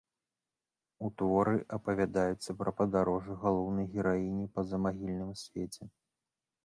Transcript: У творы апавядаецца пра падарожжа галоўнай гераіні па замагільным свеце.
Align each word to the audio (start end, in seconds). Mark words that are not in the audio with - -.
У 1.07 1.09
творы 1.21 1.57
апавядаецца 1.77 2.55
пра 2.61 2.71
падарожжа 2.79 3.33
галоўнай 3.47 3.85
гераіні 3.97 4.45
па 4.57 4.61
замагільным 4.71 5.31
свеце. 5.43 5.83